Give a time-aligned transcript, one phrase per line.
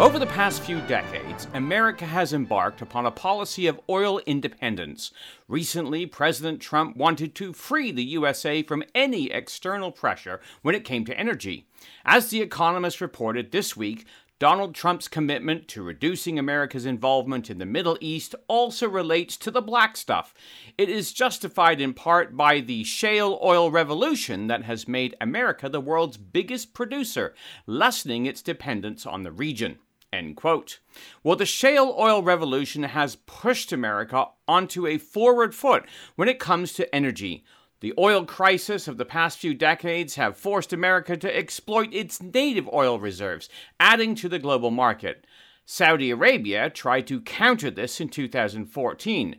[0.00, 5.12] Over the past few decades, America has embarked upon a policy of oil independence.
[5.46, 11.04] Recently, President Trump wanted to free the USA from any external pressure when it came
[11.04, 11.66] to energy.
[12.02, 14.06] As The Economist reported this week,
[14.38, 19.60] Donald Trump's commitment to reducing America's involvement in the Middle East also relates to the
[19.60, 20.32] black stuff.
[20.78, 25.78] It is justified in part by the shale oil revolution that has made America the
[25.78, 27.34] world's biggest producer,
[27.66, 29.76] lessening its dependence on the region.
[30.12, 30.80] End quote.
[31.22, 35.84] Well, the shale oil revolution has pushed America onto a forward foot
[36.16, 37.44] when it comes to energy.
[37.80, 42.68] The oil crisis of the past few decades have forced America to exploit its native
[42.72, 45.26] oil reserves, adding to the global market.
[45.64, 49.36] Saudi Arabia tried to counter this in 2014,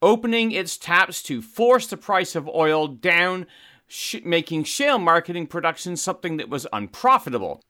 [0.00, 3.46] opening its taps to force the price of oil down,
[3.88, 7.60] sh- making shale marketing production something that was unprofitable.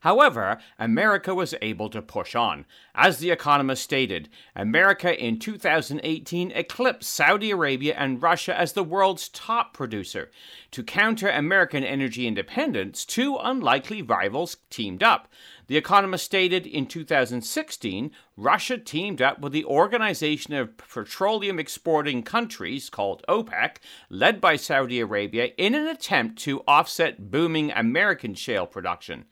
[0.00, 2.66] However, America was able to push on.
[2.94, 9.28] As The Economist stated, America in 2018 eclipsed Saudi Arabia and Russia as the world's
[9.28, 10.30] top producer.
[10.72, 15.28] To counter American energy independence, two unlikely rivals teamed up.
[15.66, 22.90] The Economist stated in 2016, Russia teamed up with the Organization of Petroleum Exporting Countries,
[22.90, 23.76] called OPEC,
[24.08, 29.26] led by Saudi Arabia, in an attempt to offset booming American shale production.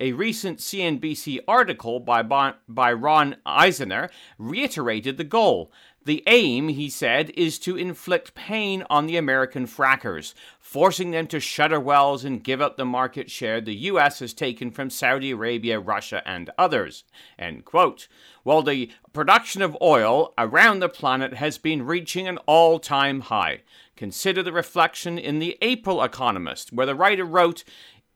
[0.00, 5.70] A recent CNBC article by, bon- by Ron Insana reiterated the goal.
[6.06, 11.38] The aim, he said, is to inflict pain on the American frackers, forcing them to
[11.38, 14.20] shutter wells and give up the market share the U.S.
[14.20, 17.04] has taken from Saudi Arabia, Russia, and others.
[17.38, 18.08] End quote.
[18.42, 23.60] While the production of oil around the planet has been reaching an all time high.
[23.96, 27.64] Consider the reflection in the April Economist, where the writer wrote,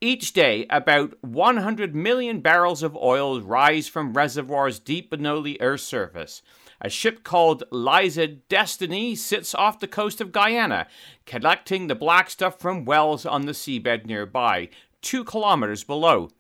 [0.00, 5.84] each day, about 100 million barrels of oil rise from reservoirs deep below the Earth's
[5.84, 6.43] surface.
[6.81, 10.87] A ship called Liza Destiny sits off the coast of Guyana,
[11.25, 14.69] collecting the black stuff from wells on the seabed nearby,
[15.00, 16.31] two kilometers below.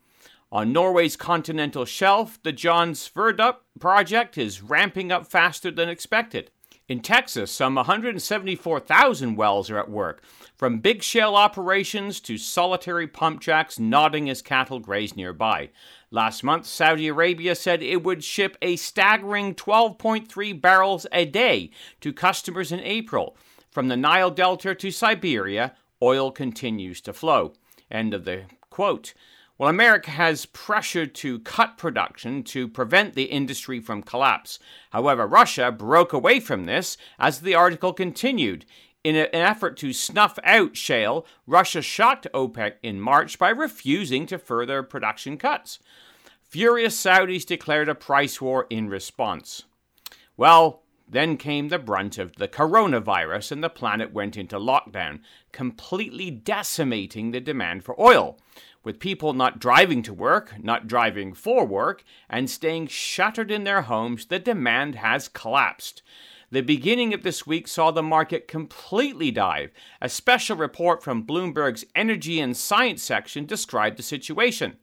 [0.52, 6.50] On Norway's continental shelf, the Johan Sverdrup project is ramping up faster than expected.
[6.86, 10.22] In Texas, some 174,000 wells are at work,
[10.54, 15.70] from big shale operations to solitary pump jacks nodding as cattle graze nearby.
[16.10, 21.70] Last month, Saudi Arabia said it would ship a staggering 12.3 barrels a day
[22.02, 23.34] to customers in April.
[23.70, 27.54] From the Nile Delta to Siberia, oil continues to flow.
[27.90, 29.14] End of the quote.
[29.56, 34.58] Well, America has pressured to cut production to prevent the industry from collapse.
[34.90, 38.64] However, Russia broke away from this as the article continued.
[39.04, 44.38] In an effort to snuff out shale, Russia shocked OPEC in March by refusing to
[44.38, 45.78] further production cuts.
[46.42, 49.64] Furious Saudis declared a price war in response.
[50.36, 55.20] Well, then came the brunt of the coronavirus, and the planet went into lockdown,
[55.52, 58.38] completely decimating the demand for oil.
[58.84, 63.82] With people not driving to work, not driving for work, and staying shuttered in their
[63.82, 66.02] homes, the demand has collapsed.
[66.50, 69.70] The beginning of this week saw the market completely dive.
[70.02, 74.76] A special report from Bloomberg's Energy and Science section described the situation.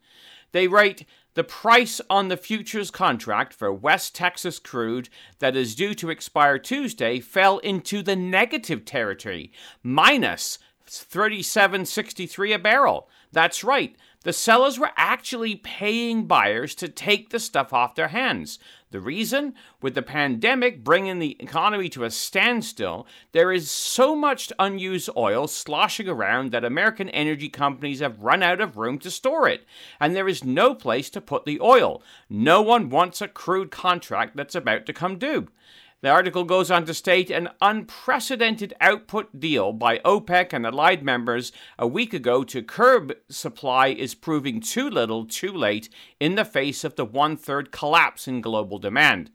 [0.51, 5.94] They write the price on the futures contract for West Texas crude that is due
[5.94, 9.51] to expire Tuesday fell into the negative territory,
[9.81, 10.57] minus
[10.88, 13.07] 37.63 a barrel.
[13.31, 13.96] That's right.
[14.24, 18.59] The sellers were actually paying buyers to take the stuff off their hands.
[18.92, 19.56] The reason?
[19.81, 25.47] With the pandemic bringing the economy to a standstill, there is so much unused oil
[25.47, 29.66] sloshing around that American energy companies have run out of room to store it,
[30.00, 32.03] and there is no place to put the oil.
[32.30, 35.48] No one wants a crude contract that's about to come due.
[36.01, 41.51] The article goes on to state an unprecedented output deal by OPEC and allied members
[41.77, 45.89] a week ago to curb supply is proving too little, too late
[46.19, 49.30] in the face of the one third collapse in global demand.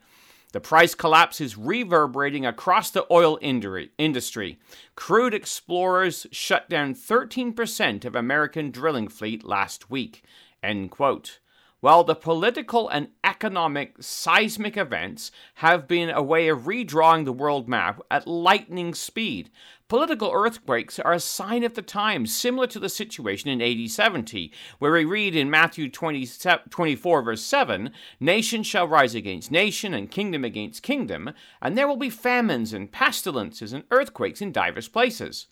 [0.52, 4.58] The price collapse is reverberating across the oil industry.
[4.96, 10.24] Crude explorers shut down 13% of American drilling fleet last week.
[10.64, 11.38] End quote.
[11.86, 15.30] Well, the political and economic seismic events
[15.62, 19.50] have been a way of redrawing the world map at lightning speed.
[19.86, 24.52] Political earthquakes are a sign of the times, similar to the situation in AD 70,
[24.80, 26.28] where we read in Matthew 20,
[26.68, 31.96] 24, verse 7 Nation shall rise against nation, and kingdom against kingdom, and there will
[31.96, 35.46] be famines and pestilences and earthquakes in divers places.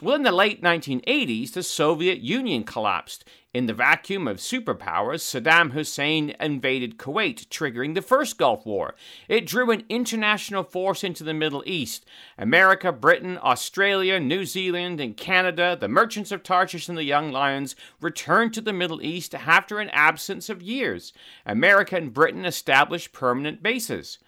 [0.00, 3.24] Well, in the late 1980s, the Soviet Union collapsed.
[3.52, 8.94] In the vacuum of superpowers, Saddam Hussein invaded Kuwait, triggering the First Gulf War.
[9.26, 12.06] It drew an international force into the Middle East.
[12.38, 17.74] America, Britain, Australia, New Zealand, and Canada, the merchants of Tarshish and the Young Lions,
[18.00, 21.12] returned to the Middle East after an absence of years.
[21.44, 24.18] America and Britain established permanent bases.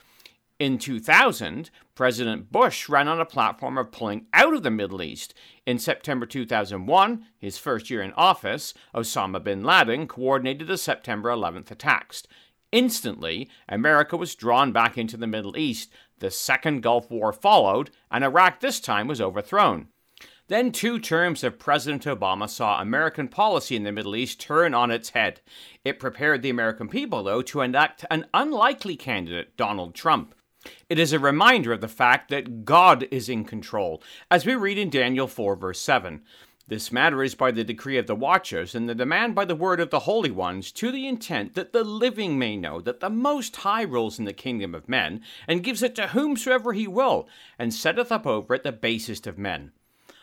[0.61, 5.33] In 2000, President Bush ran on a platform of pulling out of the Middle East.
[5.65, 11.71] In September 2001, his first year in office, Osama bin Laden coordinated the September 11th
[11.71, 12.25] attacks.
[12.73, 15.91] Instantly, America was drawn back into the Middle East.
[16.19, 19.89] The Second Gulf War followed, and Iraq this time was overthrown.
[20.49, 24.91] Then two terms of President Obama saw American policy in the Middle East turn on
[24.91, 25.41] its head.
[25.87, 30.35] It prepared the American people, though, to elect an unlikely candidate, Donald Trump.
[30.89, 34.79] It is a reminder of the fact that God is in control, as we read
[34.79, 36.23] in Daniel 4, verse 7.
[36.69, 39.81] This matter is by the decree of the watchers, and the demand by the word
[39.81, 43.57] of the holy ones, to the intent that the living may know that the Most
[43.57, 47.29] High rules in the kingdom of men, and gives it to whomsoever he will,
[47.59, 49.73] and setteth up over it the basest of men.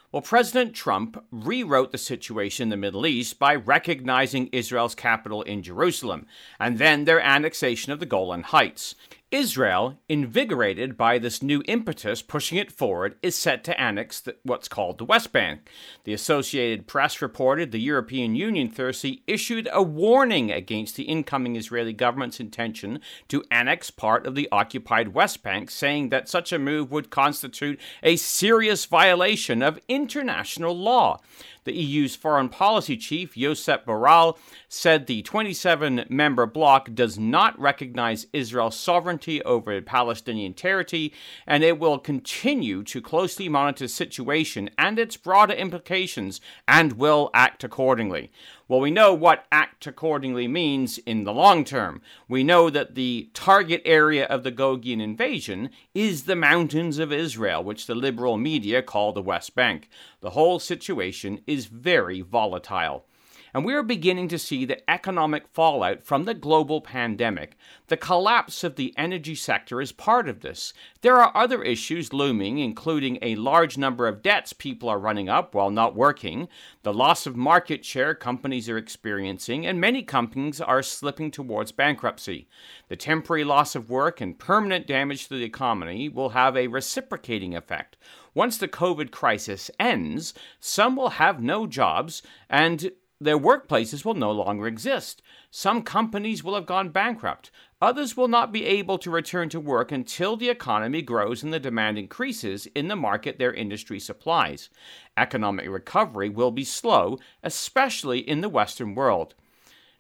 [0.10, 5.62] Well, President Trump rewrote the situation in the Middle East by recognizing Israel's capital in
[5.62, 6.28] Jerusalem,
[6.62, 8.95] and then their annexation of the Golan Heights.
[9.29, 14.69] Israel, invigorated by this new impetus pushing it forward, is set to annex the, what's
[14.69, 15.69] called the West Bank.
[16.06, 21.91] The Associated Press reported the European Union Thursday issued a warning against the incoming Israeli
[21.91, 26.89] government's intention to annex part of the occupied West Bank, saying that such a move
[26.89, 31.19] would constitute a serious violation of international law.
[31.68, 34.38] The EU's foreign policy chief, Josep Borrell,
[34.69, 41.12] said the 27 member bloc does not recognize Israel's sovereignty over Palestinian territory,
[41.46, 47.30] and it will continue to closely monitor the situation and its broader implications and will
[47.34, 48.31] act accordingly.
[48.69, 52.02] Well, we know what act accordingly means in the long term.
[52.28, 57.64] We know that the target area of the Gogian invasion is the mountains of Israel,
[57.64, 59.90] which the liberal media call the West Bank.
[60.19, 63.06] The whole situation is very volatile
[63.53, 67.57] and we are beginning to see the economic fallout from the global pandemic.
[67.88, 70.73] The collapse of the energy sector is part of this.
[71.01, 75.55] There are other issues looming, including a large number of debts people are running up
[75.55, 76.47] while not working,
[76.83, 82.47] the loss of market share companies are experiencing, and many companies are slipping towards bankruptcy.
[82.88, 87.55] The temporary loss of work and permanent damage to the economy will have a reciprocating
[87.55, 87.97] effect.
[88.33, 94.31] Once the COVID crisis ends, some will have no jobs, and their workplaces will no
[94.31, 95.22] longer exist.
[95.50, 97.50] Some companies will have gone bankrupt.
[97.81, 101.60] Others will not be able to return to work until the economy grows and the
[101.60, 104.69] demand increases in the market their industry supplies.
[105.16, 109.34] Economic recovery will be slow, especially in the Western world.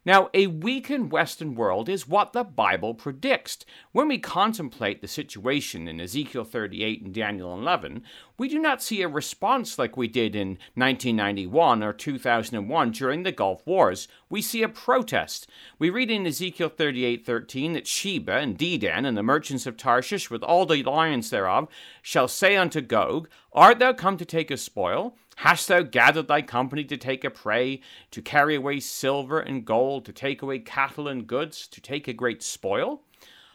[0.07, 3.65] Now, a weakened Western world is what the Bible predicts.
[3.91, 8.03] When we contemplate the situation in Ezekiel 38 and Daniel 11,
[8.37, 13.33] we do not see a response like we did in 1991 or 2001 during the
[13.33, 14.07] Gulf Wars.
[14.29, 15.49] We see a protest.
[15.77, 20.41] We read in Ezekiel 38:13 that Sheba and Dedan and the merchants of Tarshish with
[20.41, 21.67] all the lions thereof
[22.01, 25.17] shall say unto Gog, Art thou come to take a spoil?
[25.41, 30.03] Hast thou gathered thy company to take a prey, to carry away silver and gold,
[30.05, 33.03] to take away cattle and goods, to take a great spoil?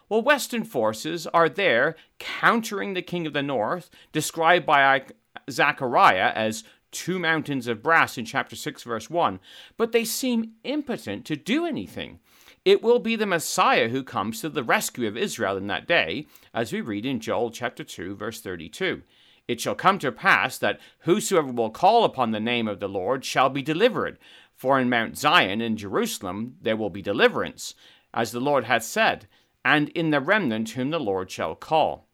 [0.08, 5.06] Well, Western forces are there countering the king of the north, described by
[5.50, 6.62] Zechariah as
[6.92, 9.40] two mountains of brass in chapter 6, verse 1,
[9.76, 12.20] but they seem impotent to do anything.
[12.64, 16.26] It will be the Messiah who comes to the rescue of Israel in that day,
[16.54, 19.02] as we read in Joel chapter 2, verse 32.
[19.48, 23.24] It shall come to pass that whosoever will call upon the name of the Lord
[23.24, 24.18] shall be delivered.
[24.54, 27.74] For in Mount Zion and Jerusalem there will be deliverance,
[28.14, 29.26] as the Lord hath said,
[29.64, 32.08] and in the remnant whom the Lord shall call.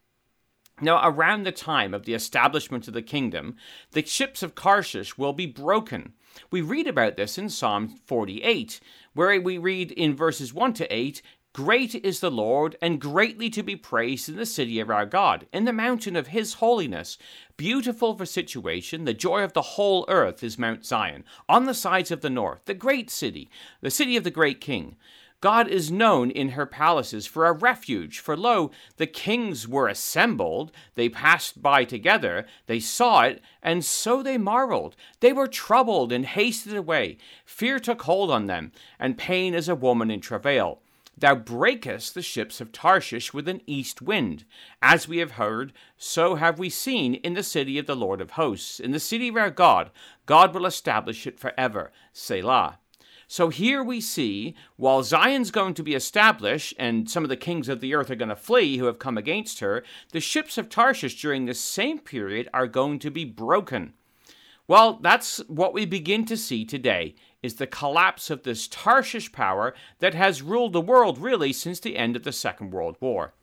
[0.80, 3.56] Now, around the time of the establishment of the kingdom,
[3.92, 6.12] the ships of Tarshish will be broken.
[6.52, 8.78] We read about this in Psalm 48,
[9.12, 11.20] where we read in verses 1 to 8
[11.54, 15.46] Great is the Lord, and greatly to be praised in the city of our God,
[15.52, 17.18] in the mountain of his holiness.
[17.56, 22.10] Beautiful for situation, the joy of the whole earth is Mount Zion, on the sides
[22.10, 23.50] of the north, the great city,
[23.80, 24.96] the city of the great king.
[25.40, 28.18] God is known in her palaces for a refuge.
[28.18, 34.22] For lo, the kings were assembled, they passed by together, they saw it, and so
[34.22, 34.96] they marveled.
[35.20, 37.18] They were troubled and hasted away.
[37.44, 40.82] Fear took hold on them, and pain as a woman in travail.
[41.20, 44.44] Thou breakest the ships of Tarshish with an east wind.
[44.80, 48.32] As we have heard, so have we seen in the city of the Lord of
[48.32, 49.90] hosts, in the city of our God.
[50.26, 51.90] God will establish it forever.
[52.12, 52.78] Selah.
[53.26, 57.68] So here we see, while Zion's going to be established and some of the kings
[57.68, 59.82] of the earth are going to flee who have come against her,
[60.12, 63.92] the ships of Tarshish during this same period are going to be broken.
[64.68, 69.74] Well, that's what we begin to see today is the collapse of this Tarshish power
[70.00, 73.34] that has ruled the world really since the end of the Second World War.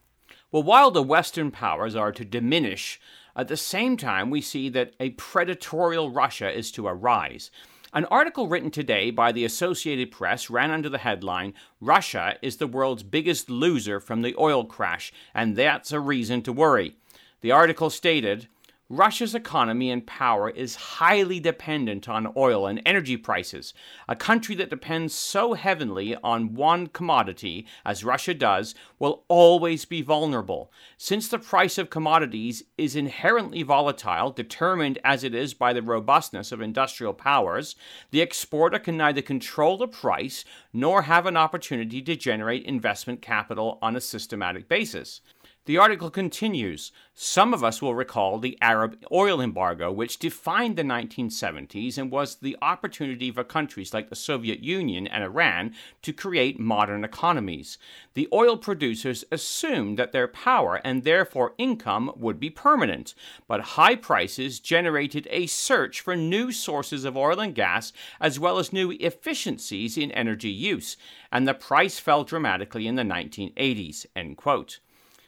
[0.52, 3.00] Well, while the Western powers are to diminish,
[3.36, 7.52] at the same time we see that a predatorial Russia is to arise.
[7.94, 12.68] An article written today by the Associated Press ran under the headline Russia is the
[12.68, 16.96] world's biggest loser from the oil crash, and that's a reason to worry.
[17.40, 18.50] The article stated
[18.90, 23.74] Russia's economy and power is highly dependent on oil and energy prices.
[24.08, 30.04] A country that depends so heavily on one commodity, as Russia does, will always be
[30.04, 30.72] vulnerable.
[30.98, 36.52] Since the price of commodities is inherently volatile, determined as it is by the robustness
[36.52, 37.76] of industrial powers,
[38.12, 43.80] the exporter can neither control the price nor have an opportunity to generate investment capital
[43.82, 45.22] on a systematic basis.
[45.66, 50.84] The article continues Some of us will recall the Arab oil embargo, which defined the
[50.84, 56.60] 1970s and was the opportunity for countries like the Soviet Union and Iran to create
[56.60, 57.80] modern economies.
[58.14, 63.16] The oil producers assumed that their power and therefore income would be permanent,
[63.48, 67.92] but high prices generated a search for new sources of oil and gas
[68.22, 70.96] as well as new efficiencies in energy use,
[71.32, 74.06] and the price fell dramatically in the 1980s.
[74.16, 74.80] End quote.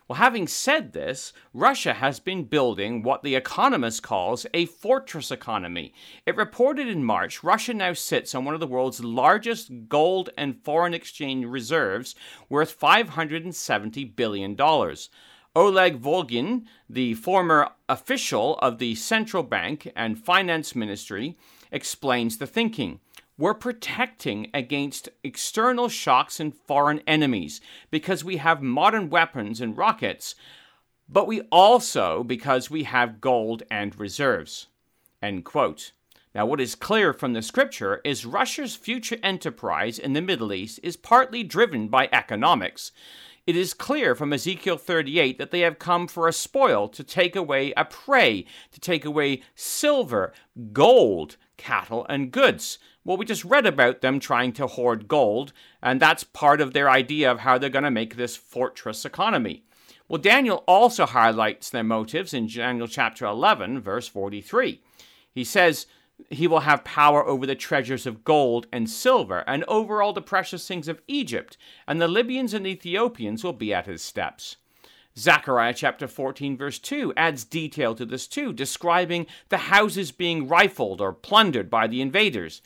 [0.07, 5.93] Well, having said this, Russia has been building what The Economist calls a fortress economy.
[6.25, 10.63] It reported in March Russia now sits on one of the world's largest gold and
[10.63, 12.15] foreign exchange reserves,
[12.47, 14.55] worth $570 billion.
[15.53, 21.37] Oleg Vyugin, the former official of the central bank and finance ministry,
[21.69, 23.01] explains the thinking
[23.38, 30.36] we're protecting against external shocks and foreign enemies because we have modern weapons and rockets,
[31.08, 34.67] but we also because we have gold and reserves.
[35.22, 35.91] End quote.
[36.34, 40.79] Now, what is clear from the scripture is Russia's future enterprise in the Middle East
[40.84, 42.91] is partly driven by economics.
[43.47, 47.33] It is clear from Ezekiel 38 that they have come for a spoil, to take
[47.33, 50.33] away a prey, to take away silver,
[50.73, 52.77] gold, cattle, and goods.
[53.05, 56.89] Well, we just read about them trying to hoard gold, and that's part of their
[56.89, 59.63] idea of how they're going to make this fortress economy.
[60.09, 64.81] Well, Daniel also highlights their motives in Daniel chapter 11, verse 43.
[65.31, 65.87] He says,
[66.29, 70.21] He will have power over the treasures of gold and silver, and over all the
[70.21, 71.57] precious things of Egypt,
[71.88, 74.57] and the Libyans and Ethiopians will be at his steps.
[75.17, 81.01] Zechariah chapter 14, verse 2 adds detail to this too, describing the houses being rifled
[81.01, 82.62] or plundered by the invaders.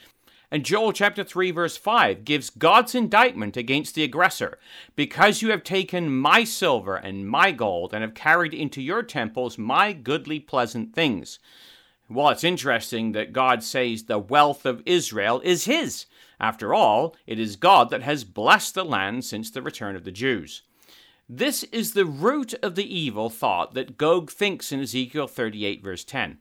[0.54, 4.60] And Joel chapter 3 verse 5 gives God's indictment against the aggressor.
[4.98, 9.58] Because you have taken my silver and my gold and have carried into your temples
[9.58, 11.40] my goodly pleasant things.
[12.14, 16.08] Well, it's interesting that God says the wealth of Israel is his.
[16.42, 20.12] After all, it is God that has blessed the land since the return of the
[20.12, 20.64] Jews.
[21.30, 26.04] This is the root of the evil thought that Gog thinks in Ezekiel 38, verse
[26.04, 26.38] 10.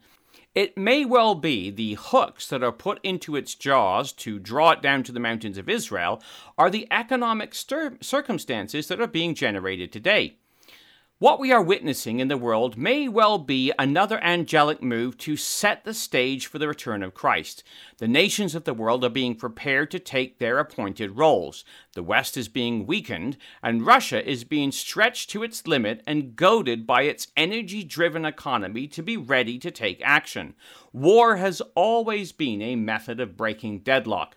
[0.56, 4.82] It may well be the hooks that are put into its jaws to draw it
[4.82, 6.20] down to the mountains of Israel
[6.58, 10.38] are the economic stir- circumstances that are being generated today.
[11.20, 15.84] What we are witnessing in the world may well be another angelic move to set
[15.84, 17.62] the stage for the return of Christ.
[17.98, 21.62] The nations of the world are being prepared to take their appointed roles.
[21.92, 26.86] The West is being weakened, and Russia is being stretched to its limit and goaded
[26.86, 30.54] by its energy driven economy to be ready to take action.
[30.90, 34.36] War has always been a method of breaking deadlock.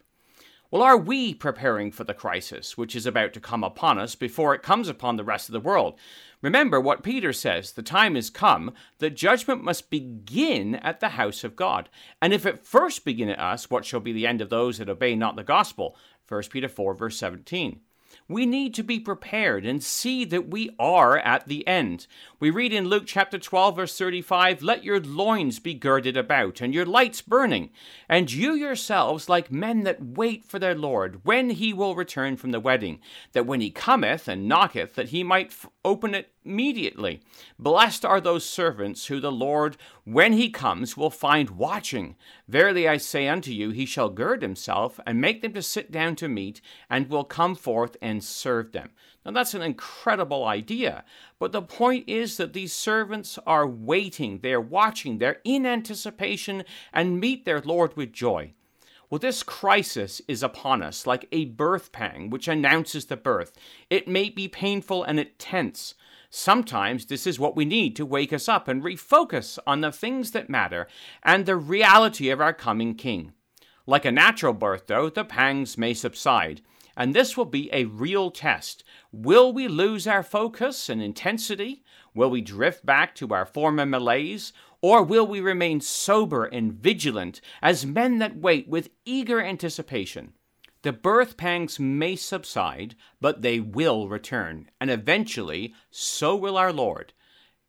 [0.73, 4.55] Well, are we preparing for the crisis which is about to come upon us before
[4.55, 5.99] it comes upon the rest of the world?
[6.41, 11.43] Remember what Peter says the time is come that judgment must begin at the house
[11.43, 11.89] of God.
[12.23, 14.89] And if it first begin at us, what shall be the end of those that
[14.89, 15.95] obey not the gospel?
[16.27, 17.79] 1 Peter 4, verse 17.
[18.27, 22.07] We need to be prepared and see that we are at the end.
[22.39, 26.73] We read in Luke chapter 12, verse 35 Let your loins be girded about, and
[26.73, 27.69] your lights burning,
[28.07, 32.51] and you yourselves like men that wait for their Lord, when he will return from
[32.51, 32.99] the wedding,
[33.33, 37.21] that when he cometh and knocketh, that he might f- open it immediately.
[37.57, 42.15] Blessed are those servants who the Lord, when he comes, will find watching.
[42.47, 46.15] Verily I say unto you, he shall gird himself and make them to sit down
[46.17, 48.91] to meat, and will come forth and serve them.
[49.25, 51.05] Now that's an incredible idea,
[51.39, 57.19] but the point is that these servants are waiting, they're watching, they're in anticipation, and
[57.19, 58.53] meet their Lord with joy.
[59.09, 63.53] Well, this crisis is upon us like a birth pang which announces the birth.
[63.89, 65.93] It may be painful and intense.
[66.35, 70.31] Sometimes this is what we need to wake us up and refocus on the things
[70.31, 70.87] that matter
[71.21, 73.33] and the reality of our coming King.
[73.85, 76.61] Like a natural birth, though, the pangs may subside,
[76.97, 78.83] and this will be a real test.
[79.11, 81.83] Will we lose our focus and intensity?
[82.15, 84.53] Will we drift back to our former malaise?
[84.81, 90.33] Or will we remain sober and vigilant as men that wait with eager anticipation?
[90.83, 97.13] The birth pangs may subside, but they will return, and eventually so will our Lord.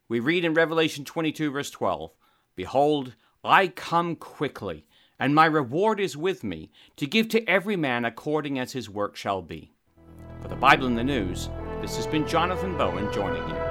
[0.09, 2.11] We read in Revelation 22, verse 12
[2.57, 4.85] Behold, I come quickly,
[5.17, 9.15] and my reward is with me, to give to every man according as his work
[9.15, 9.71] shall be.
[10.41, 13.64] For the Bible in the News, this has been Jonathan Bowen joining you.